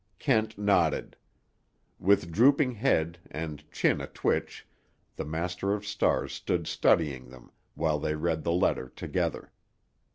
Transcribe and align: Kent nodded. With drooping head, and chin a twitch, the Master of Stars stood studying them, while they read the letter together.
Kent 0.17 0.57
nodded. 0.57 1.15
With 1.99 2.31
drooping 2.31 2.71
head, 2.71 3.19
and 3.29 3.63
chin 3.71 4.01
a 4.01 4.07
twitch, 4.07 4.65
the 5.15 5.25
Master 5.25 5.73
of 5.75 5.85
Stars 5.85 6.33
stood 6.33 6.65
studying 6.65 7.29
them, 7.29 7.51
while 7.75 7.99
they 7.99 8.15
read 8.15 8.41
the 8.43 8.51
letter 8.51 8.89
together. 8.89 9.51